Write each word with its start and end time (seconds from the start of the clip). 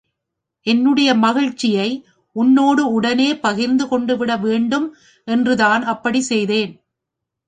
என்னுடைய 0.67 1.09
மகிழ்ச்சியை 1.15 1.89
உன்னோடு 2.35 2.83
உடனே 2.91 3.27
பகிர்ந்து 3.35 3.87
கொண்டுவிட 3.87 4.31
வேண்டும் 4.37 4.87
என்று 5.27 5.55
தான் 5.55 5.83
அப்படிச் 5.83 6.29
செய்தேன். 6.29 6.73